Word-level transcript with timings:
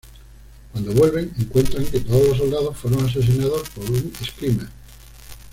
Cuando 0.71 0.93
vuelven, 0.93 1.31
encuentran 1.37 1.85
que 1.85 1.99
todos 1.99 2.29
los 2.29 2.37
soldados 2.39 2.75
fueron 2.75 3.05
asesinados 3.05 3.69
por 3.69 3.83
un 3.91 4.11
Screamer. 4.25 4.67